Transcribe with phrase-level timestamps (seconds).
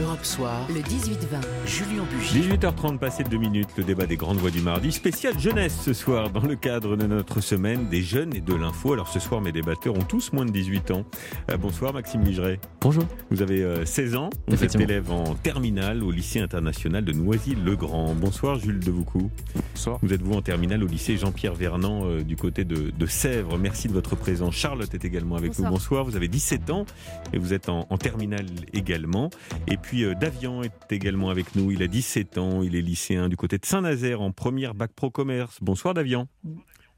[0.00, 2.42] Europe Soir, le 18-20, Julien Bugier.
[2.56, 4.92] 18h30 passé de 2 minutes, le débat des grandes voix du mardi.
[4.92, 8.92] Spécial jeunesse ce soir dans le cadre de notre semaine des jeunes et de l'info.
[8.92, 11.04] Alors ce soir, mes débatteurs ont tous moins de 18 ans.
[11.50, 12.60] Euh, bonsoir Maxime Ligeret.
[12.80, 13.04] Bonjour.
[13.30, 18.14] Vous avez euh, 16 ans, vous êtes élève en terminale au lycée international de Noisy-le-Grand.
[18.14, 19.30] Bonsoir Jules Devoucou.
[19.74, 19.98] Bonsoir.
[20.02, 23.58] Vous êtes vous en terminale au lycée Jean-Pierre Vernant euh, du côté de, de Sèvres.
[23.58, 24.54] Merci de votre présence.
[24.54, 25.70] Charlotte est également avec Bonsoir.
[25.70, 25.76] nous.
[25.76, 26.04] Bonsoir.
[26.04, 26.86] Vous avez 17 ans
[27.32, 29.30] et vous êtes en, en terminale également.
[29.68, 31.70] Et puis euh, Davian est également avec nous.
[31.70, 32.62] Il a 17 ans.
[32.62, 35.58] Il est lycéen du côté de Saint-Nazaire en première bac pro commerce.
[35.60, 36.28] Bonsoir Davian.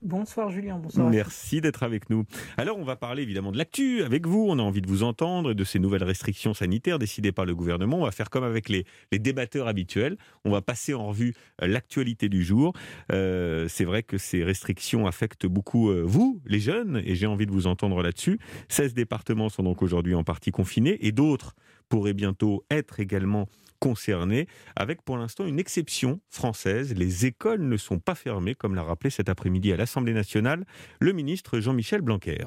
[0.03, 1.09] Bonsoir Julien, bonsoir.
[1.09, 2.25] Merci d'être avec nous.
[2.57, 4.47] Alors, on va parler évidemment de l'actu avec vous.
[4.49, 7.55] On a envie de vous entendre et de ces nouvelles restrictions sanitaires décidées par le
[7.55, 8.01] gouvernement.
[8.01, 10.17] On va faire comme avec les, les débatteurs habituels.
[10.45, 12.73] On va passer en revue euh, l'actualité du jour.
[13.13, 17.47] Euh, c'est vrai que ces restrictions affectent beaucoup euh, vous, les jeunes, et j'ai envie
[17.47, 18.41] de vous entendre là-dessus.
[18.71, 21.55] 16 départements sont donc aujourd'hui en partie confinés et d'autres
[21.93, 26.95] pourraient bientôt être également concernés, avec pour l'instant une exception française.
[26.95, 30.65] Les écoles ne sont pas fermées, comme l'a rappelé cet après-midi à l'Assemblée nationale
[31.01, 32.47] le ministre Jean-Michel Blanquer.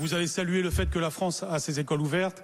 [0.00, 2.42] Vous avez salué le fait que la France a ses écoles ouvertes.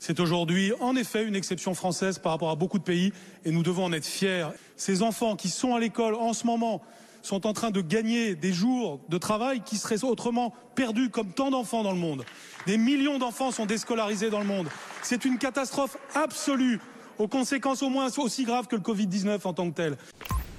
[0.00, 3.12] C'est aujourd'hui en effet une exception française par rapport à beaucoup de pays
[3.44, 4.48] et nous devons en être fiers.
[4.74, 6.82] Ces enfants qui sont à l'école en ce moment
[7.24, 11.50] sont en train de gagner des jours de travail qui seraient autrement perdus comme tant
[11.50, 12.24] d'enfants dans le monde.
[12.66, 14.68] Des millions d'enfants sont déscolarisés dans le monde.
[15.02, 16.80] C'est une catastrophe absolue
[17.18, 19.96] aux conséquences au moins aussi graves que le Covid-19 en tant que tel.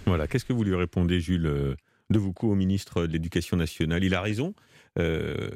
[0.06, 1.76] Voilà, qu'est-ce que vous lui répondez, Jules euh,
[2.10, 4.04] Devoucoux, au ministre de l'Éducation nationale?
[4.04, 4.54] Il a raison.
[4.98, 5.50] Euh,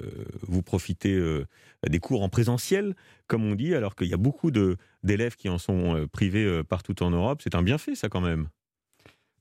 [0.47, 1.45] vous profitez euh,
[1.87, 2.95] des cours en présentiel,
[3.27, 7.01] comme on dit, alors qu'il y a beaucoup de- d'élèves qui en sont privés partout
[7.01, 7.41] en Europe.
[7.43, 8.49] C'est un bienfait, ça, quand même.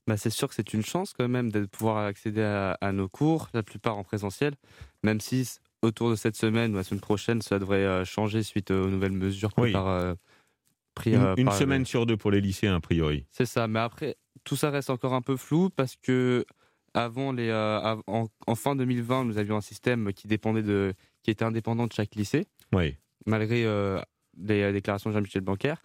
[0.09, 3.07] Bah, c'est sûr que c'est une chance quand même de pouvoir accéder à, à nos
[3.07, 4.55] cours, la plupart en présentiel,
[5.03, 8.71] même si autour de cette semaine ou la semaine prochaine, ça devrait euh, changer suite
[8.71, 9.71] aux nouvelles mesures Oui.
[9.71, 10.13] par, euh,
[10.95, 13.25] pris, Une, euh, une par- semaine sur deux pour les lycéens, a priori.
[13.31, 16.43] C'est ça, mais après, tout ça reste encore un peu flou parce que
[16.93, 20.93] avant les, euh, en, en fin 2020, nous avions un système qui dépendait de,
[21.23, 22.47] qui était indépendant de chaque lycée.
[22.73, 22.95] Oui.
[23.25, 24.01] malgré euh,
[24.41, 25.75] les déclarations de Jean-Michel Blanquer.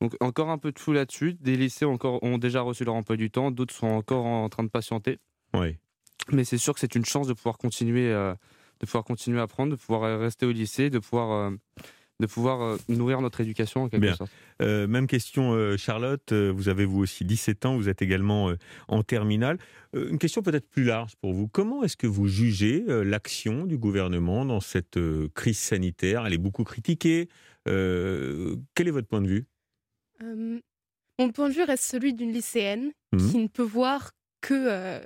[0.00, 1.34] Donc encore un peu de flou là-dessus.
[1.40, 4.48] Des lycées ont, encore, ont déjà reçu leur emploi du temps, d'autres sont encore en
[4.48, 5.18] train de patienter.
[5.54, 5.76] Oui.
[6.32, 8.34] Mais c'est sûr que c'est une chance de pouvoir continuer, euh,
[8.80, 11.50] de pouvoir continuer à apprendre, de pouvoir rester au lycée, de pouvoir, euh,
[12.20, 14.16] de pouvoir euh, nourrir notre éducation en quelque Bien.
[14.16, 14.30] sorte.
[14.60, 16.32] Même question, Charlotte.
[16.32, 18.54] Vous avez vous aussi 17 ans, vous êtes également
[18.88, 19.58] en terminale.
[19.94, 21.48] Une question peut-être plus large pour vous.
[21.48, 24.98] Comment est-ce que vous jugez l'action du gouvernement dans cette
[25.34, 26.24] crise sanitaire?
[26.24, 27.28] Elle est beaucoup critiquée.
[27.64, 29.46] Quel est votre point de vue?
[30.22, 30.60] Euh,
[31.18, 33.30] mon point de vue reste celui d'une lycéenne Mhm.
[33.30, 35.00] qui ne peut voir que, euh,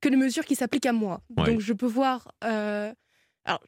[0.00, 1.22] que les mesures qui s'appliquent à moi.
[1.36, 1.44] Ouais.
[1.46, 2.32] Donc je peux voir.
[2.44, 2.92] euh,
[3.44, 3.62] alors,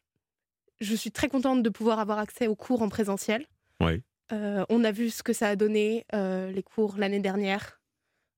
[0.81, 3.47] je suis très contente de pouvoir avoir accès aux cours en présentiel.
[3.81, 4.03] Ouais.
[4.33, 7.81] Euh, on a vu ce que ça a donné, les cours l'année dernière,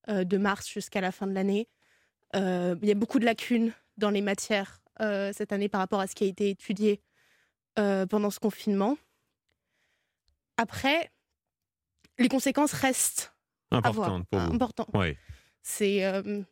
[0.08, 1.68] de mars jusqu'à la fin de l'année.
[2.34, 6.14] Il y a beaucoup de lacunes dans les matières cette année par rapport à ce
[6.14, 7.00] qui a été étudié
[7.76, 8.96] pendant ce confinement.
[10.56, 11.10] Après,
[12.18, 13.34] les conséquences restent
[13.70, 14.08] à voir.
[14.14, 14.54] Importante pour vous.
[14.54, 14.86] Important.
[14.94, 15.16] Ouais.
[15.62, 16.42] C'est euh,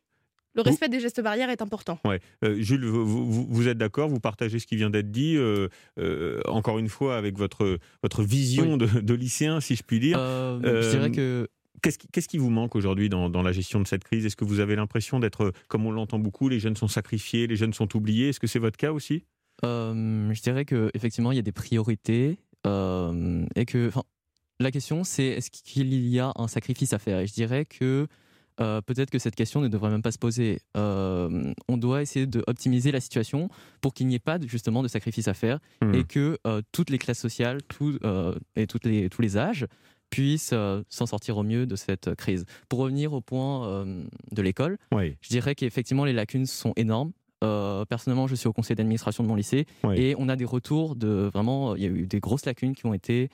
[0.55, 1.99] le respect des gestes barrières est important.
[2.05, 2.21] Ouais.
[2.45, 4.09] Euh, Jules, vous, vous- vous êtes d'accord?
[4.09, 5.69] Vous partagez ce qui vient d'être dit euh,
[5.99, 10.19] euh, Encore une fois, avec votre, votre vision de, de lycéen, si je puis dire.
[10.19, 11.49] Euh, Euh, je dirais que
[11.81, 14.25] Qu'est-ce qui, vous manque aujourd'hui dans, dans la gestion de cette crise?
[14.25, 17.57] Est-ce que vous avez l'impression d'être, comme on l'entend beaucoup, les jeunes sont sacrifiés, les
[17.57, 18.29] jeunes sont oubliés?
[18.29, 19.25] Est-ce que c'est votre cas aussi?
[19.65, 23.91] Euh, je dirais que effectivement il y a des priorités euh, et que
[24.63, 27.21] la question c'est est-ce qu'il y a un sacrifice à faire?
[27.21, 28.07] Et je dirais que
[28.61, 30.61] euh, peut-être que cette question ne devrait même pas se poser.
[30.77, 33.49] Euh, on doit essayer d'optimiser la situation
[33.81, 35.95] pour qu'il n'y ait pas de- justement de sacrifice à faire Hmm.
[35.95, 37.99] et que euh, toutes les classes sociales tout,
[38.57, 39.67] et toutes les, tous les âges
[40.11, 40.53] puissent
[40.91, 42.45] s'en sortir au mieux de cette crise.
[42.69, 43.87] Pour revenir au point
[44.31, 45.17] de l'école, Oui.
[45.23, 47.13] je dirais qu'effectivement, les lacunes sont énormes.
[47.43, 49.99] Euh, personnellement, je suis au conseil d'administration de mon lycée Oui.
[49.99, 52.85] et on a des retours de vraiment, il y a eu des grosses lacunes qui
[52.87, 53.31] ont été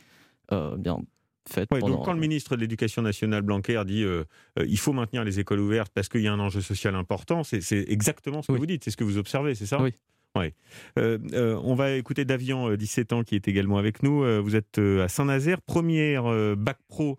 [0.52, 1.00] euh, bien
[1.48, 1.68] faites.
[1.72, 4.24] Ouais, pendant- donc quand le ministre de l'Éducation nationale Blanquer dit euh,
[4.58, 7.42] euh, il faut maintenir les écoles ouvertes parce qu'il y a un enjeu social important,
[7.44, 8.58] c'est, exactement ce que Oui.
[8.58, 9.82] vous dites, c'est ce que vous observez, c'est ça?
[9.82, 9.92] Oui.
[10.36, 10.54] Ouais.
[10.98, 14.22] Euh, euh, on va écouter Davian, euh, 17 ans, qui est également avec nous.
[14.42, 16.24] Vous êtes à Saint-Nazaire, première
[16.56, 17.16] bac pro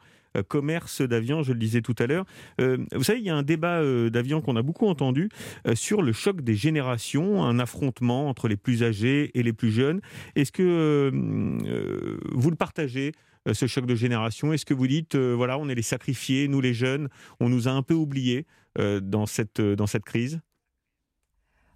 [0.48, 2.24] commerce d'Avian, je le disais tout à l'heure.
[2.62, 5.30] Euh, vous savez, il y a un débat euh, d'Avian qu'on a beaucoup entendu
[5.68, 9.71] euh, sur le choc des générations, un affrontement entre les plus âgés et les plus
[9.71, 10.01] jeunes.
[10.36, 13.12] Est-ce que vous le partagez?
[13.51, 16.62] Ce choc de génération Est-ce que vous dites, euh, voilà, on est les sacrifiés, nous
[16.62, 17.09] les jeunes,
[17.39, 18.45] on nous a un peu oubliés
[18.77, 20.39] euh, dans, cette, euh, dans cette crise?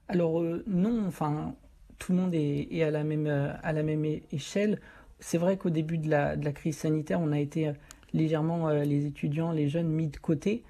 [0.07, 1.55] Alors euh, non, enfin
[1.97, 4.79] tout le monde est, à la même euh, à la même échelle.
[5.19, 7.73] C'est vrai qu'au début de la, de la crise sanitaire, on a été euh,
[8.13, 10.63] légèrement les étudiants, les jeunes mis de côté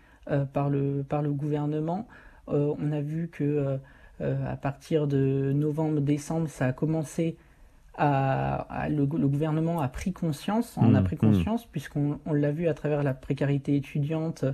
[0.54, 2.08] par, le, par le gouvernement.
[2.48, 3.80] on a vu que
[4.22, 7.36] à partir de novembre-décembre, ça a commencé
[8.00, 11.20] le, gouvernement a pris conscience, en a mmh, pris mmh.
[11.20, 14.46] conscience, puisqu'on l'a vu à travers la précarité étudiante,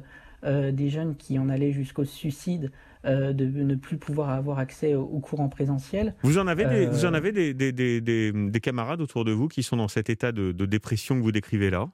[0.44, 2.72] des jeunes qui en allaient jusqu'au suicide,
[3.06, 6.16] euh, de ne plus pouvoir avoir accès aux cours en présentiel.
[6.22, 9.32] Vous en avez, des, vous en euh, avez des, des, des, des, camarades autour de
[9.32, 11.88] vous qui sont dans cet état de, dépression que vous décrivez là?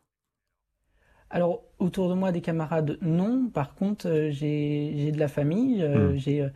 [1.30, 3.51] Alors, autour de moi, des camarades, non.
[3.53, 5.83] Par contre, euh, j'ai de la famille.
[5.83, 6.15] Hmm.
[6.15, 6.48] J'ai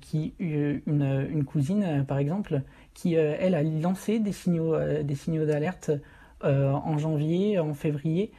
[0.00, 2.62] qui une, une, cousine, par exemple,
[3.00, 5.92] qui, elle, a lancé des signaux des signaux d'alerte
[6.42, 8.32] en janvier, en février,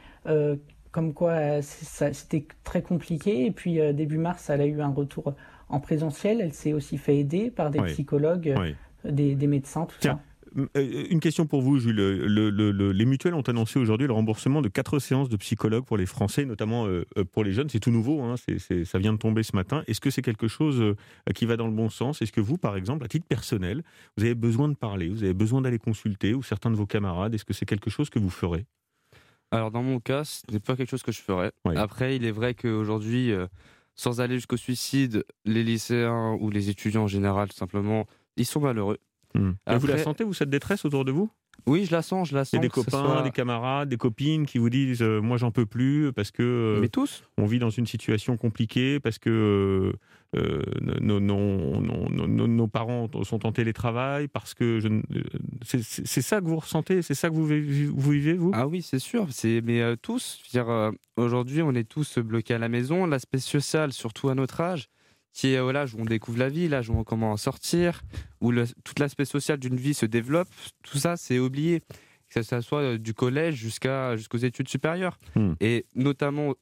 [0.92, 3.46] comme quoi euh, c'était très compliqué.
[3.46, 5.34] Et puis euh, début mars, elle a eu un retour
[5.68, 6.40] en présentiel.
[6.40, 8.54] Elle s'est aussi fait aider par des psychologues,
[9.04, 10.20] des, médecins, tout ça.
[10.76, 11.96] Euh, une question pour vous, Jules.
[11.96, 16.44] les mutuelles ont annoncé aujourd'hui le remboursement de quatre séances de psychologues pour les Français,
[16.44, 16.86] notamment
[17.32, 17.68] pour les jeunes.
[17.68, 18.34] C'est tout nouveau, hein,
[18.84, 19.82] ça vient de tomber ce matin.
[19.86, 20.94] Est-ce que c'est quelque chose
[21.34, 22.22] qui va dans le bon sens?
[22.22, 23.82] Est-ce que vous, par exemple, à titre personnel,
[24.16, 27.34] vous avez besoin de parler, vous avez besoin d'aller consulter, ou certains de vos camarades,
[27.34, 28.66] est-ce que c'est quelque chose que vous ferez?
[29.50, 31.52] Alors dans mon cas, ce n'est pas quelque chose que je ferais.
[31.76, 33.46] Après, il est vrai qu'aujourd'hui, euh,
[33.96, 38.06] sans aller jusqu'au suicide, les lycéens ou les étudiants en général, tout simplement,
[38.36, 38.98] ils sont malheureux.
[39.34, 39.52] Hmm.
[39.66, 41.30] vous la sentez, vous, cette détresse autour de vous?
[41.66, 42.52] Oui, je la sens, je la sens.
[42.52, 45.50] Il y a des copains, des camarades, des copines qui vous disent euh, Moi, j'en
[45.50, 46.42] peux plus parce que.
[46.42, 49.92] Euh, Mais tous On vit dans une situation compliquée, parce que
[50.36, 50.62] euh,
[51.00, 54.80] nos, nos, parents sont en télétravail, parce que.
[55.62, 58.52] C'est ça que vous ressentez C'est ça que vous, vous vivez, vous?
[58.54, 59.26] Ah oui, c'est sûr.
[59.44, 60.42] Mais tous,
[61.16, 63.06] aujourd'hui, on est tous bloqués à la maison.
[63.06, 64.88] L'aspect social, surtout à notre âge,
[65.32, 68.02] qui est l'âge où on découvre la vie, l'âge où on commence à sortir,
[68.40, 70.48] où le, tout l'aspect social d'une vie se développe,
[70.82, 71.82] tout ça c'est oublié,
[72.28, 75.18] que ce soit euh, du collège jusqu'à jusqu'aux études supérieures.
[75.34, 75.54] Hmm.
[75.60, 76.54] Et notamment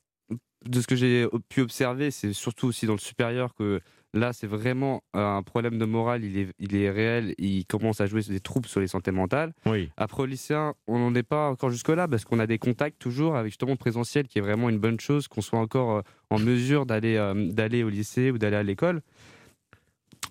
[0.66, 3.80] de ce que j'ai pu observer, c'est surtout aussi dans le supérieur que
[4.14, 8.06] Là, c'est vraiment un problème de morale, il est, il est réel, il commence à
[8.06, 9.52] jouer des troubles sur les santé mentales.
[9.66, 9.90] Oui.
[9.98, 13.36] Après, au lycéen, on n'en est pas encore jusque-là, parce qu'on a des contacts toujours
[13.36, 16.38] avec justement le présentiel, qui est vraiment une bonne chose, qu'on soit encore euh, en
[16.38, 19.02] mesure d'aller euh, d'aller au lycée ou d'aller à l'école.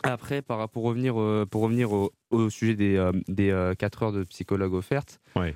[0.01, 1.13] Après, par, pour revenir,
[1.47, 5.55] pour revenir au, sujet des, des 4 heures de psychologue offertes, oui.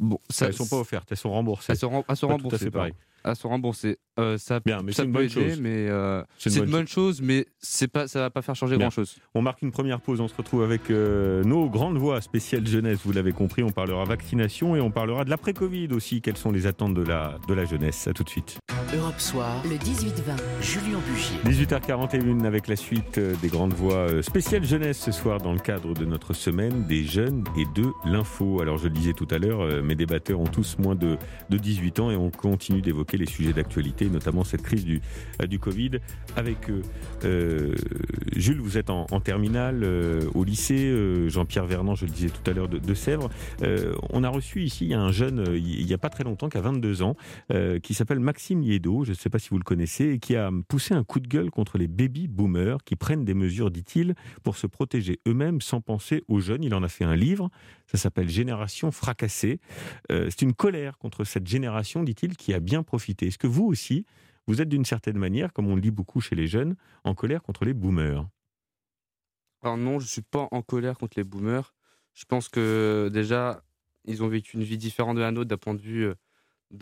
[0.00, 1.72] bon, ça, elles ne sont pas offertes, elles sont remboursées.
[1.72, 2.70] Elles sont, elles sont remboursées.
[2.70, 2.94] pareil
[3.28, 3.98] à se rembourser.
[4.18, 5.60] Euh, ça, Bien, mais c'est une, bonne chose.
[5.60, 8.90] Mais euh, c'est une, bonne chose, mais c'est pas, ça va pas faire changer grand
[8.90, 9.16] chose.
[9.34, 10.20] On marque une première pause.
[10.20, 13.00] On se retrouve avec euh, nos grandes voix spéciales jeunesse.
[13.04, 16.20] Vous l'avez compris, on parlera vaccination et on parlera de l'après Covid aussi.
[16.20, 18.08] Quelles sont les attentes de la de la jeunesse?
[18.08, 18.58] À tout de suite.
[18.94, 21.36] Europe Soir, le 18-20, Julien Bugier.
[21.44, 26.06] 18h41 avec la suite des grandes voix spéciales jeunesse ce soir dans le cadre de
[26.06, 28.62] notre semaine des jeunes et de l'info.
[28.62, 31.18] Alors je le disais tout à l'heure, mes débatteurs ont tous moins de,
[31.50, 35.00] de 18 ans et on continue d'évoquer les sujets d'actualité, notamment cette crise du,
[35.42, 35.90] euh, du Covid.
[36.36, 36.82] Avec euh,
[37.48, 37.74] euh,
[38.36, 39.84] Jules, vous êtes en, terminale
[40.34, 43.30] au lycée, Jean-Pierre Vernant, je le disais tout à l'heure, de, Sèvres.
[44.10, 47.02] on a reçu ici, un jeune, il n'y a pas très longtemps, qui a 22
[47.02, 47.16] ans,
[47.82, 50.50] qui s'appelle Maxime Liedo, je ne sais pas si vous le connaissez, et qui a
[50.68, 54.14] poussé un coup de gueule contre les baby boomers qui prennent des mesures, dit-il,
[54.44, 56.62] pour se protéger eux-mêmes sans penser aux jeunes.
[56.62, 57.50] Il en a fait un livre,
[57.86, 59.60] ça s'appelle Génération fracassée.
[60.10, 64.04] C'est une colère contre cette génération, dit-il, qui a bien profité est-ce que vous aussi,
[64.48, 66.74] vous êtes d'une certaine manière, comme on le dit beaucoup chez les jeunes,
[67.04, 68.26] en colère contre les boomers
[69.62, 71.74] Alors non, je ne suis pas en colère contre les boomers.
[72.14, 73.62] Je pense que déjà,
[74.04, 76.12] ils ont vécu une vie différente de la nôtre d'un point de vue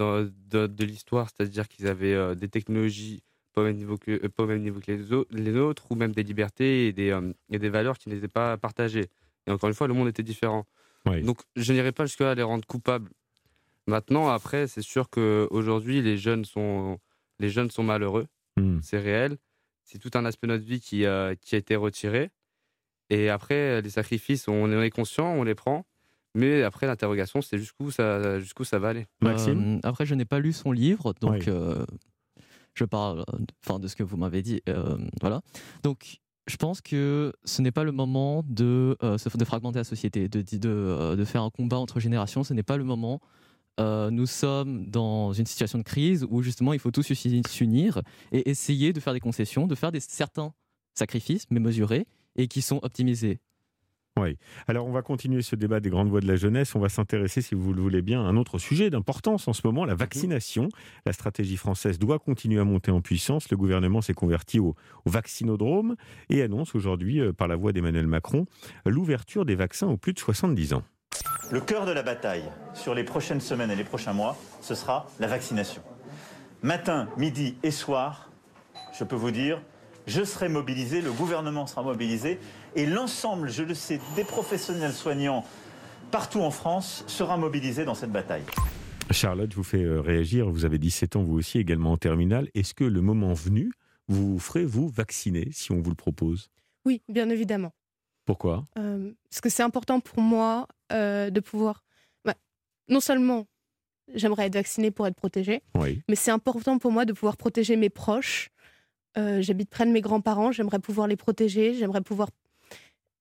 [0.00, 4.28] euh, de, l'histoire, c'est-à-dire qu'ils avaient euh, des technologies pas au même niveau que, euh,
[4.28, 4.98] pas au même niveau que les,
[5.30, 7.18] les, autres, ou même des libertés et des,
[7.50, 9.10] et des valeurs qui n'étaient pas partagées.
[9.46, 10.66] Et encore une fois, le monde était différent.
[11.04, 13.10] Donc je n'irai pas jusqu'à les rendre coupables
[13.88, 16.98] Maintenant, après, c'est sûr qu'aujourd'hui, les jeunes sont,
[17.38, 18.26] les jeunes sont malheureux.
[18.56, 18.78] Hmm.
[18.82, 19.36] C'est réel.
[19.84, 21.04] C'est tout un aspect de notre vie qui,
[21.40, 22.30] qui a été retiré.
[23.08, 25.86] Et après, les sacrifices, on en est conscient, on les prend.
[26.36, 29.06] Mais après, l'interrogation, c'est jusqu'où ça, jusqu'où ça va aller.
[29.22, 31.86] Maxime euh, Après, je n'ai pas lu son livre, donc euh,
[32.74, 33.24] je parle
[33.64, 34.60] enfin, de ce que vous m'avez dit.
[34.68, 35.40] Euh, voilà.
[35.82, 40.42] Donc, je pense que ce n'est pas le moment de, de fragmenter la société, de,
[40.42, 42.44] de, de, faire un combat entre générations.
[42.44, 43.22] Ce n'est pas le moment
[43.78, 48.02] euh, nous sommes dans une situation de crise où justement il faut tous s'unir
[48.32, 50.52] et essayer de faire des concessions, de faire des, certains
[50.94, 52.06] sacrifices, mais mesurés,
[52.36, 53.40] et qui sont optimisés.
[54.18, 54.38] Oui.
[54.66, 56.74] Alors, on va continuer ce débat des grandes voies de la jeunesse.
[56.74, 59.60] On va s'intéresser, si vous le voulez bien, à un autre sujet d'importance en ce
[59.64, 60.70] moment, la vaccination.
[61.04, 63.50] La stratégie française doit continuer à monter en puissance.
[63.50, 65.96] Le gouvernement s'est converti au, vaccinodrome
[66.30, 68.46] et annonce aujourd'hui, euh, par la voix d'Emmanuel Macron,
[68.86, 70.82] l'ouverture des vaccins aux plus de 70 ans.
[71.52, 72.42] Le cœur de la bataille
[72.74, 75.80] sur les prochaines semaines et les prochains mois, ce sera la vaccination.
[76.62, 78.32] Matin, midi et soir,
[78.98, 79.62] je peux vous dire,
[80.08, 82.40] je serai mobilisé, le gouvernement sera mobilisé,
[82.74, 85.44] et l'ensemble, je le sais, des professionnels soignants
[86.10, 88.44] partout en France sera mobilisé dans cette bataille.
[89.12, 90.50] Charlotte, je vous fais euh, réagir.
[90.50, 92.48] Vous avez 17 ans, vous aussi, également en terminale.
[92.54, 93.70] Est-ce que le moment venu,
[94.08, 96.50] vous ferez vous vacciner si on vous le propose?
[96.84, 97.72] Oui, bien évidemment.
[98.26, 98.64] Pourquoi?
[98.78, 101.84] Euh, Parce que c'est important pour moi euh, de pouvoir.
[102.24, 102.34] Bah,
[102.88, 103.46] non seulement
[104.14, 105.62] j'aimerais être vaccinée pour être protégée,
[106.08, 108.50] mais c'est important pour moi de pouvoir protéger mes proches.
[109.16, 112.28] J'habite près de mes grands-parents, j'aimerais pouvoir les protéger, j'aimerais pouvoir.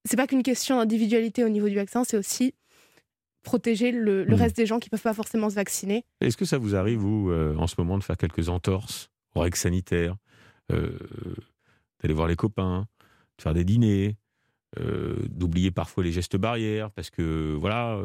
[0.04, 2.54] C'est pas qu'une question d'individualité au niveau du vaccin, c'est aussi
[3.46, 4.34] protéger le, hmm.
[4.34, 6.04] reste des gens qui ne peuvent pas forcément se vacciner.
[6.20, 9.40] Est-ce que ça vous arrive, vous, euh, en ce moment, de faire quelques entorses aux
[9.40, 10.18] règles sanitaires,
[10.74, 10.98] euh,
[12.02, 12.88] d'aller voir les copains,
[13.38, 14.18] de faire des dîners,
[14.80, 18.00] euh, d'oublier parfois les gestes barrières, parce que voilà,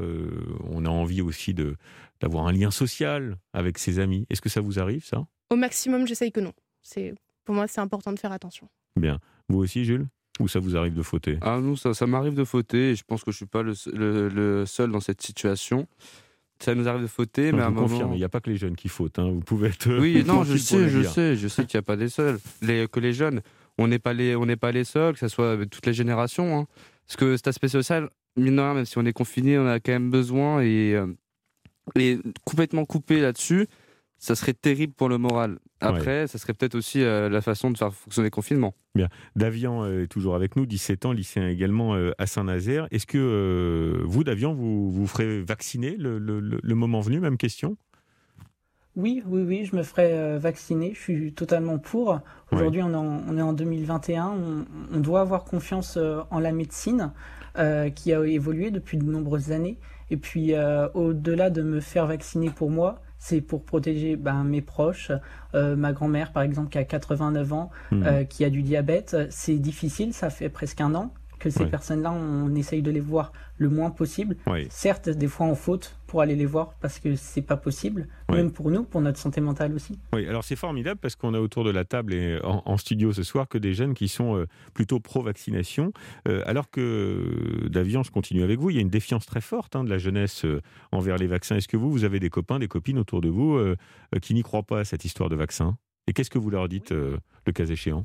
[0.70, 1.76] on a envie aussi de
[2.20, 4.26] d'avoir un lien social avec ses amis.
[4.30, 5.26] Est-ce que ça vous arrive, ça?
[5.50, 6.52] Au maximum, j'essaye que non.
[6.82, 8.68] C'est pour moi, c'est important de faire attention.
[8.96, 9.18] Bien.
[9.48, 10.06] Vous aussi, Jules?
[10.38, 11.38] Ou ça vous arrive de fauter?
[11.42, 13.74] Ah non, ça, ça m'arrive de fauter et je pense que je suis pas le,
[14.28, 15.86] le, seul dans cette situation.
[16.60, 18.12] Ça nous arrive de fauter, mais à un moment...
[18.12, 19.18] il n'y a pas que les jeunes qui fautent.
[19.18, 19.30] Hein.
[19.30, 19.98] Vous pouvez être.
[19.98, 22.38] Oui, non, je sais, je sais, je sais qu'il n'y a pas des seuls.
[22.62, 23.40] Les, que les jeunes,
[23.80, 26.58] on n'est pas les, on n'est pas les seuls, que ce soit toutes les générations.
[26.58, 26.66] Hein.
[27.06, 30.10] Parce que cet aspect social, mine même si on est confiné, on a quand même
[30.10, 31.06] besoin et, euh,
[31.96, 33.66] et complètement coupé là-dessus
[34.20, 35.58] ça serait terrible pour le moral.
[35.80, 38.74] Après, ça serait peut-être aussi euh, la façon de faire fonctionner le confinement.
[38.94, 39.08] Bien.
[39.34, 42.86] Davian euh, est toujours avec nous, 17 ans, lycéen également euh, à Saint-Nazaire.
[42.90, 47.18] Est-ce que vous, Davian, vous vous ferez vacciner le, moment venu?
[47.18, 47.78] Même question?
[49.00, 50.92] Oui, oui, oui, je me ferai vacciner.
[50.94, 52.20] Je suis totalement pour.
[52.52, 54.32] Aujourd'hui, on, est en 2021.
[54.92, 55.98] On, doit avoir confiance
[56.30, 57.12] en la médecine
[57.94, 59.78] qui a évolué depuis de nombreuses années.
[60.10, 60.52] Et puis,
[60.94, 65.12] au-delà de me faire vacciner pour moi, c'est pour protéger ben, mes proches,
[65.54, 68.02] euh, ma grand-mère par exemple qui a 89 ans, mmh.
[68.02, 69.16] euh, qui a du diabète.
[69.28, 73.32] C'est difficile, ça fait presque un an que ces personnes-là, on essaye de les voir
[73.58, 74.36] le moins possible.
[74.68, 78.52] Certes, des fois on faute pour aller les voir parce que c'est pas possible, même
[78.52, 79.98] pour nous, pour notre santé mentale aussi.
[80.12, 83.22] Oui, alors c'est formidable parce qu'on a autour de la table et en, studio ce
[83.22, 85.92] soir que des jeunes qui sont euh, plutôt pro-vaccination,
[86.28, 89.76] euh, alors que Davian, je continue avec vous, il y a une défiance très forte
[89.76, 90.60] hein, de la jeunesse euh,
[90.92, 91.56] envers les vaccins.
[91.56, 93.58] Est-ce que vous, vous avez des copains, des copines autour de vous
[94.20, 95.76] qui n'y croient pas à cette histoire de vaccin?
[96.06, 98.04] Et qu'est-ce que vous leur dites le cas échéant?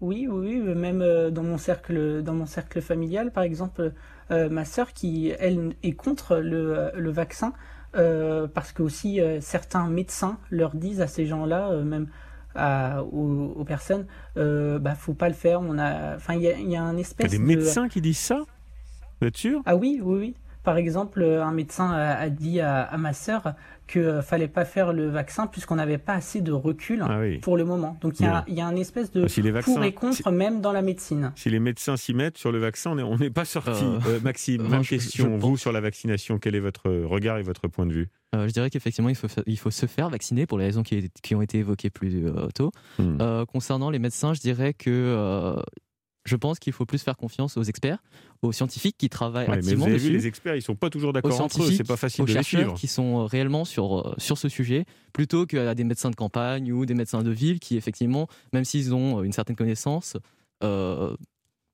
[0.00, 3.92] Oui, oui, même euh, dans mon cercle, dans mon cercle familial, par exemple,
[4.30, 7.52] euh, ma sœur qui, elle, est contre le, euh, vaccin,
[7.92, 12.06] parce que aussi certains médecins leur disent à ces gens-là, même
[12.54, 15.60] aux, personnes, bah faut pas le faire.
[15.60, 17.26] On a, enfin, il y, a un espèce.
[17.26, 18.42] Il y a des médecins qui disent ça?
[19.20, 19.60] Vous êtes sûr?
[19.66, 20.34] Ah oui, oui, oui.
[20.62, 23.54] Par exemple, un médecin a, dit à, ma sœur
[23.90, 27.56] qu'il ne fallait pas faire le vaccin puisqu'on n'avait pas assez de recul ah pour
[27.56, 27.98] le moment.
[28.00, 29.26] Donc il y, a, un espèce de
[29.62, 31.32] pour et contre même dans la médecine.
[31.36, 33.84] Si les médecins s'y mettent sur le vaccin, on n'est pas sorti.
[33.84, 35.36] Euh, euh, Maxime, même question.
[35.36, 38.08] vous sur la vaccination, quel est votre regard et votre point de vue?
[38.34, 41.10] Euh, je dirais qu'effectivement, il faut, il faut se faire vacciner pour les raisons qui,
[41.22, 42.70] qui ont été évoquées plus tôt.
[42.98, 43.44] Hmm.
[43.52, 45.56] concernant les médecins, je dirais que
[46.24, 48.02] je pense qu'il faut plus faire confiance aux experts,
[48.42, 51.12] aux scientifiques qui travaillent activement mais vous avez Vu, les experts, ils sont pas toujours
[51.12, 51.72] d'accord entre eux.
[51.72, 52.74] C'est pas facile de les suivre.
[52.74, 56.86] qui sont réellement sur euh, sur ce sujet, plutôt qu'à des médecins de campagne ou
[56.86, 60.16] des médecins de ville qui effectivement, même s'ils ont une certaine connaissance,
[60.62, 61.16] euh,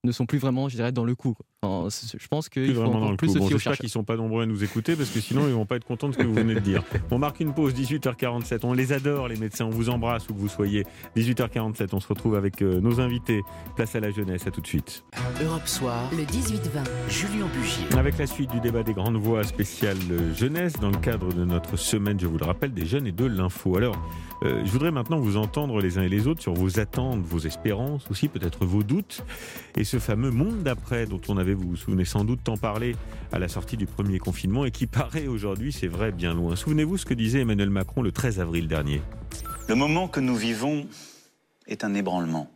[0.07, 1.35] ne sont plus vraiment, je dirais, dans le coup.
[1.63, 3.39] je pense qu'il faut vraiment dans plus le coup.
[3.41, 5.77] Bon, J'espère qu'ils sont pas nombreux à nous écouter parce que sinon ils vont pas
[5.77, 6.83] être contents de ce que vous venez de dire.
[7.11, 8.61] On marque une pause 18h47.
[8.63, 9.67] On les adore les médecins.
[9.67, 10.85] On vous embrasse où que vous soyez.
[11.17, 11.89] 18h47.
[11.93, 13.43] On se retrouve avec euh, nos invités.
[13.75, 14.47] Place à la jeunesse.
[14.47, 15.05] À tout de suite.
[15.43, 16.85] Europe Soir, le 18-20.
[17.09, 17.85] Julien Bugier.
[17.99, 19.97] Avec la suite du débat des grandes voix spéciales
[20.35, 23.25] jeunesse dans le cadre de notre semaine, je vous le rappelle, des jeunes et de
[23.25, 23.77] l'info.
[23.77, 23.97] Alors,
[24.43, 27.39] euh, je voudrais maintenant vous entendre les uns et les autres sur vos attentes, vos
[27.39, 29.25] espérances aussi, peut-être vos doutes
[29.77, 32.97] et ce fameux monde d'après dont on avait, vous vous souvenez sans doute, tant parlé
[33.33, 36.57] à la sortie du premier confinement et qui paraît aujourd'hui, c'est vrai, bien loin.
[36.57, 39.03] Souvenez-vous ce que disait Emmanuel Macron le 13 avril dernier.
[39.69, 40.87] Le moment que nous vivons
[41.67, 42.51] est un ébranlement.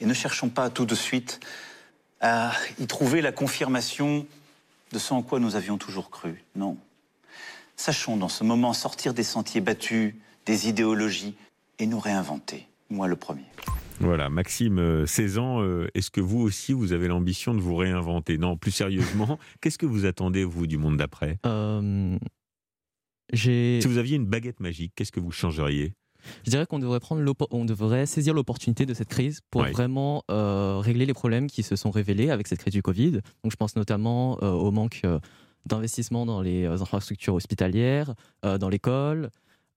[0.00, 1.40] Et ne cherchons pas tout de suite
[2.20, 4.26] à y trouver la confirmation
[4.92, 6.44] de ce en quoi nous avions toujours cru.
[6.56, 6.76] Non.
[7.76, 10.14] Sachons dans ce moment sortir des sentiers battus,
[10.46, 11.36] des idéologies
[11.78, 12.66] et nous réinventer.
[12.90, 13.44] Moi le premier.
[14.00, 17.74] Voilà, Maxime, 16 euh, ans, euh, est-ce que vous aussi, vous avez l'ambition de vous
[17.74, 18.38] réinventer?
[18.38, 21.38] Non, plus sérieusement, qu'est-ce que vous attendez, vous, du monde d'après?
[21.46, 22.16] Euh,
[23.34, 25.94] Si vous aviez une baguette magique, qu'est-ce que vous changeriez?
[26.44, 31.06] Je dirais qu'on devrait prendre on devrait saisir l'opportunité de cette crise pour vraiment régler
[31.06, 33.12] les problèmes qui se sont révélés avec cette crise du Covid.
[33.12, 35.02] Donc je pense notamment au manque
[35.64, 39.30] d'investissement dans les infrastructures hospitalières, dans l'école.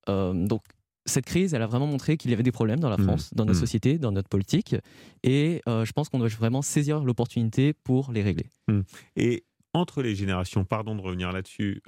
[0.08, 0.64] donc
[1.06, 3.04] cette crise, elle a vraiment montré qu'il y avait des problèmes dans la mmh.
[3.04, 3.62] France, dans notre mmh.
[3.62, 4.76] société, dans notre politique.
[5.24, 8.50] Et je pense qu'on doit vraiment saisir l'opportunité pour les régler.
[8.68, 8.82] Mmh.
[9.16, 11.82] Et entre les générations, pardon de revenir là-dessus,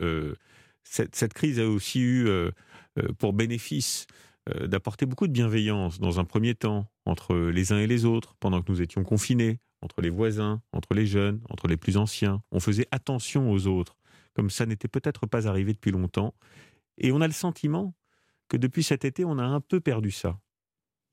[0.84, 2.28] cette, cette, crise a aussi eu
[3.20, 4.08] pour bénéfice
[4.66, 8.62] d'apporter beaucoup de bienveillance dans un premier temps entre les uns et les autres pendant
[8.62, 12.42] que nous étions confinés, entre les voisins, entre les jeunes, entre les plus anciens.
[12.52, 13.98] On faisait attention aux autres,
[14.34, 16.34] comme ça n'était peut-être pas arrivé depuis longtemps.
[16.98, 17.94] Et on a le sentiment
[18.50, 20.40] que depuis cet été, on a un peu perdu ça.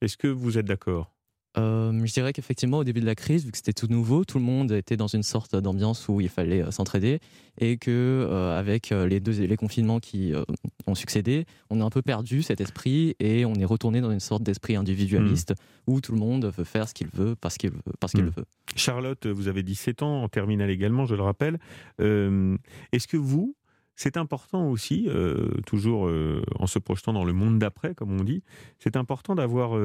[0.00, 1.14] Est-ce que vous êtes d'accord?
[1.58, 4.38] Euh, je dirais qu'effectivement, au début de la crise, vu que c'était tout nouveau, tout
[4.38, 7.18] le monde était dans une sorte d'ambiance où il fallait euh, s'entraider
[7.58, 10.32] et que euh, avec les deux les confinements qui
[10.86, 14.20] ont succédé, on a un peu perdu cet esprit et on est retourné dans une
[14.20, 15.92] sorte d'esprit individualiste hmm.
[15.92, 17.82] où tout le monde veut faire ce qu'il veut parce qu'il veut.
[17.98, 18.26] Parce qu'il hmm.
[18.26, 18.46] le veut.
[18.76, 21.58] Charlotte, vous avez 17 ans, en terminale également, je le rappelle.
[21.98, 23.56] Est-ce que vous,
[24.00, 25.08] c'est important aussi,
[25.66, 26.10] toujours
[26.58, 28.42] en se projetant dans le monde d'après, comme on dit,
[28.78, 29.76] c'est important d'avoir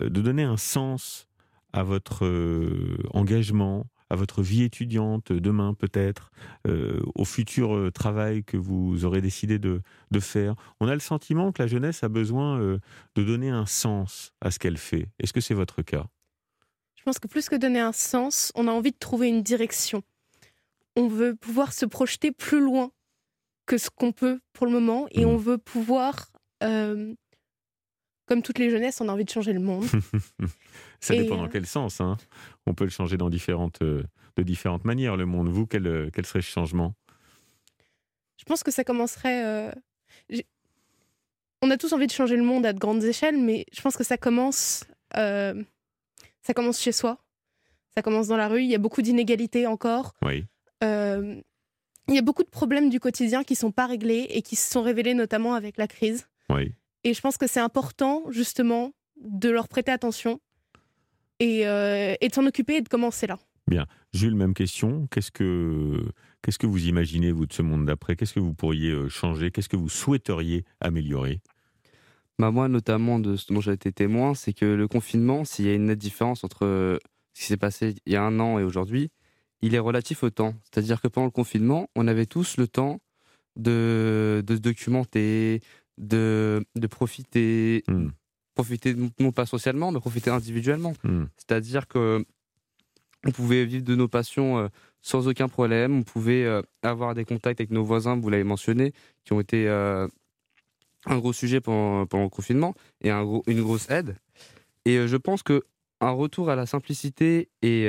[0.00, 1.28] euh, de donner un sens
[1.72, 6.30] à votre euh, engagement, à votre vie étudiante demain peut-être,
[6.66, 9.80] euh, au futur travail que vous aurez décidé de,
[10.20, 10.54] faire.
[10.80, 14.58] On a le sentiment que la jeunesse a besoin de donner un sens à ce
[14.58, 15.08] qu'elle fait.
[15.18, 16.06] Est-ce que c'est votre cas?
[16.96, 20.02] Je pense que plus que donner un sens, on a envie de trouver une direction.
[20.94, 22.92] On veut pouvoir se projeter plus loin
[23.72, 25.28] que ce qu'on peut pour le moment et mmh.
[25.28, 26.30] on veut pouvoir
[28.26, 29.84] comme toutes les jeunesses, on a envie de changer le monde.
[31.00, 32.00] Ça dépend dans euh, quel sens.
[32.00, 32.16] Hein.
[32.66, 34.02] On peut le changer dans différentes, euh,
[34.36, 35.48] de différentes manières, le monde.
[35.48, 36.94] Vous, quel, euh, quel serait ce changement?
[38.38, 39.72] Je pense que ça commencerait.
[41.60, 43.96] On a tous envie de changer le monde à de grandes échelles, mais je pense
[43.96, 47.18] que ça commence, ça commence chez soi.
[47.94, 48.62] Ça commence dans la rue.
[48.62, 50.14] Il y a beaucoup d'inégalités encore.
[50.24, 50.46] Oui.
[52.08, 54.56] Il y a beaucoup de problèmes du quotidien qui ne sont pas réglés et qui
[54.56, 56.26] se sont révélés notamment avec la crise.
[56.50, 56.72] Oui.
[57.04, 60.40] Et je pense que c'est important, justement, de leur prêter attention
[61.40, 63.38] et, euh, et de s'en occuper et de commencer là.
[63.66, 63.86] Bien.
[64.12, 65.06] Jules, même question.
[65.10, 66.04] Qu'est-ce que,
[66.42, 68.16] qu'est-ce que vous imaginez, vous, de ce monde d'après?
[68.16, 69.50] Qu'est-ce que vous pourriez euh, changer?
[69.50, 71.40] Qu'est-ce que vous souhaiteriez améliorer?
[72.38, 75.68] Bah Moi, notamment, de ce dont j'ai été témoin, c'est que le confinement, s'il y
[75.70, 76.98] a une nette différence entre euh,
[77.34, 79.10] ce qui s'est passé il y a un an et aujourd'hui,
[79.62, 80.54] il est relatif au temps.
[80.64, 83.00] C'est-à-dire que pendant le confinement, on avait tous le temps
[83.56, 85.60] de, de se documenter,
[85.98, 88.08] de, de profiter, hmm.
[88.54, 90.94] profiter non pas socialement, mais profiter individuellement.
[91.04, 91.24] Hmm.
[91.36, 92.24] C'est-à-dire que
[93.24, 94.68] on pouvait vivre de nos passions euh,
[95.00, 98.92] sans aucun problème, on pouvait euh, avoir des contacts avec nos voisins, vous l'avez mentionné,
[99.24, 100.08] qui ont été euh,
[101.06, 104.16] un gros sujet pendant, pendant, le confinement et un gros, une grosse aide.
[104.84, 105.62] Et je pense que
[106.00, 107.88] un retour à la simplicité et,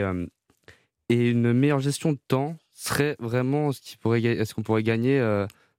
[1.09, 5.19] et une meilleure gestion de temps serait vraiment ce qu'on pourrait, pourrait gagner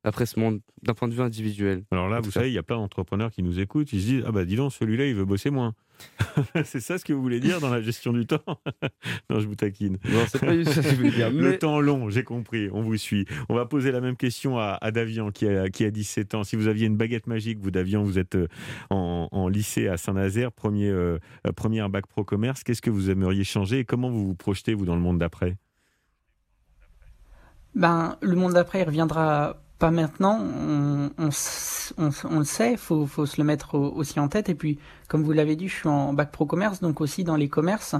[0.05, 1.85] après ce monde, d'un point de vue individuel.
[1.91, 4.25] Alors là, vous savez, il y a plein d'entrepreneurs qui nous écoutent, ils se disent
[4.27, 5.75] Ah bah dis donc, celui-là, il veut bosser moins.
[6.65, 8.43] c'est ça ce que vous voulez dire dans la gestion du temps
[9.31, 9.99] Non, je vous taquine.
[10.05, 11.31] Non, c'est pas ça que je voulais dire.
[11.33, 13.27] Le temps long, j'ai compris, on vous suit.
[13.49, 16.45] On va poser la même question à, Davian, qui a, qui a 17 ans.
[16.45, 18.49] Si vous aviez une baguette magique, vous, Davian, vous êtes euh,
[18.91, 21.19] en, lycée à Saint-Nazaire, premier, euh,
[21.57, 24.85] premier bac pro commerce, qu'est-ce que vous aimeriez changer et comment vous vous projetez, vous,
[24.85, 25.57] dans le monde d'après?
[27.75, 30.39] Ben, le monde d'après, il reviendra pas maintenant,
[31.19, 34.49] on, le sait, il faut, se le mettre aussi en tête.
[34.49, 37.37] Et puis, comme vous l'avez dit, je suis en bac pro commerce, donc aussi dans
[37.37, 37.95] les commerces,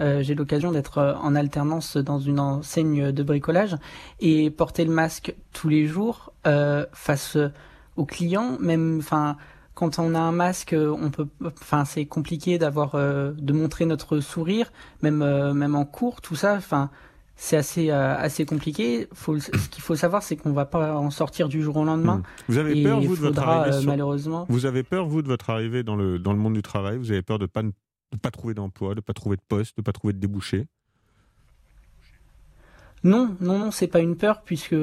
[0.00, 3.78] euh, j'ai l'occasion d'être euh, en alternance dans une enseigne de bricolage
[4.20, 7.38] et porter le masque tous les jours euh, face
[7.96, 9.38] aux clients, même, enfin.
[9.74, 14.70] Quand on a un masque, on peut, enfin, c'est compliqué d'avoir, de montrer notre sourire,
[15.00, 15.24] même,
[15.54, 16.52] même en cours, tout ça.
[16.54, 16.90] Enfin,
[17.42, 19.08] c'est assez euh, assez compliqué.
[19.14, 22.18] Faut, ce qu'il faut savoir, c'est qu'on va pas en sortir du jour au lendemain.
[22.18, 22.22] Hmm.
[22.48, 24.44] Vous avez peur vous de votre arrivée euh, malheureusement.
[24.50, 26.98] Vous avez peur vous de votre arrivée dans le dans le monde du travail?
[26.98, 27.72] Vous avez peur de pas de
[28.20, 30.66] pas trouver d'emploi, de pas trouver de poste, de pas trouver de débouché.
[33.04, 34.76] Non, non, non, c'est pas une peur puisque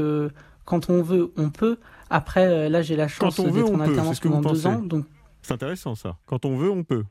[0.65, 1.77] quand on veut, on peut.
[2.09, 5.05] Après, euh, là, j'ai la chance d'être en alternance pendant deux ans, donc.
[5.43, 6.17] C'est intéressant ça.
[6.25, 7.03] Quand on veut, on peut.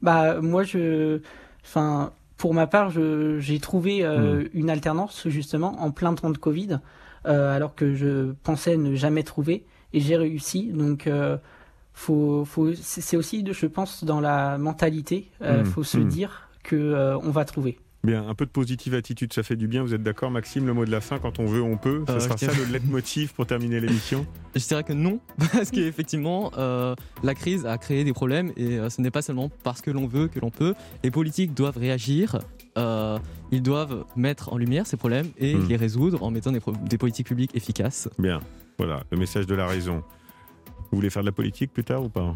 [0.00, 1.20] Bah moi je,
[1.64, 2.12] enfin
[2.42, 4.48] pour ma part, j'ai trouvé euh, hmm.
[4.52, 6.80] une alternance justement en plein temps de Covid,
[7.24, 10.72] euh, alors que je pensais ne jamais trouver, et j'ai réussi.
[10.72, 11.36] Donc, euh,
[11.92, 15.30] faut, faut, c'est aussi, je pense, dans la mentalité.
[15.40, 15.64] Il hmm.
[15.66, 16.08] faut se hmm.
[16.08, 17.78] dire que on va trouver.
[18.04, 19.84] Bien, un peu de positive attitude, ça fait du bien.
[19.84, 22.02] Vous êtes d'accord, Maxime Le mot de la fin, quand on veut, on peut.
[22.08, 25.20] Ce Euh, sera ça dirais- le leitmotiv pour terminer l'émission Je dirais que non,
[25.52, 29.50] parce qu'effectivement, euh, la crise a créé des problèmes et euh, ce n'est pas seulement
[29.62, 30.74] parce que l'on veut que l'on peut.
[31.04, 32.40] Les politiques doivent réagir,
[32.76, 33.18] euh,
[33.52, 35.68] ils doivent mettre en lumière ces problèmes et Hmm.
[35.68, 38.08] les résoudre en mettant des politiques publiques efficaces.
[38.18, 38.40] Bien,
[38.78, 40.02] voilà, le message de la raison.
[40.90, 42.34] Vous voulez faire de la politique plus tard ou pas?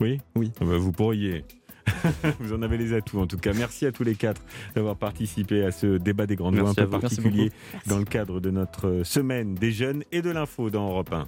[0.00, 0.20] Oui?
[0.36, 0.52] Oui.
[0.60, 1.44] Ah bah, vous pourriez.
[2.40, 3.52] vous en avez les atouts en tout cas.
[3.52, 4.42] Merci à tous les quatre
[4.74, 7.50] d'avoir participé à ce débat des grandes voix un peu particulier
[7.86, 11.26] dans le cadre de notre semaine des jeunes et de l'info dans Europe 1.